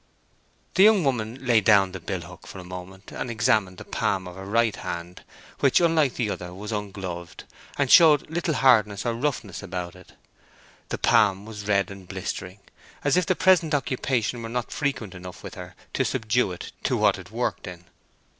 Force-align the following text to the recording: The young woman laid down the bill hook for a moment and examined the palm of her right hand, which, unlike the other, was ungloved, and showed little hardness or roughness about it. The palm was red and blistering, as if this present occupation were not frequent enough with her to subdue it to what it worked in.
The 0.73 0.83
young 0.83 1.03
woman 1.03 1.45
laid 1.45 1.65
down 1.65 1.91
the 1.91 1.99
bill 1.99 2.21
hook 2.21 2.47
for 2.47 2.57
a 2.57 2.63
moment 2.63 3.11
and 3.11 3.29
examined 3.29 3.77
the 3.77 3.85
palm 3.85 4.27
of 4.27 4.35
her 4.35 4.45
right 4.47 4.75
hand, 4.77 5.21
which, 5.59 5.79
unlike 5.79 6.15
the 6.15 6.31
other, 6.31 6.55
was 6.55 6.71
ungloved, 6.71 7.43
and 7.77 7.91
showed 7.91 8.27
little 8.27 8.55
hardness 8.55 9.05
or 9.05 9.13
roughness 9.13 9.61
about 9.61 9.93
it. 9.95 10.13
The 10.89 10.97
palm 10.97 11.45
was 11.45 11.67
red 11.67 11.91
and 11.91 12.07
blistering, 12.07 12.61
as 13.03 13.15
if 13.15 13.27
this 13.27 13.37
present 13.37 13.75
occupation 13.75 14.41
were 14.41 14.49
not 14.49 14.71
frequent 14.71 15.13
enough 15.13 15.43
with 15.43 15.53
her 15.53 15.75
to 15.93 16.03
subdue 16.03 16.51
it 16.51 16.71
to 16.85 16.97
what 16.97 17.19
it 17.19 17.29
worked 17.29 17.67
in. 17.67 17.85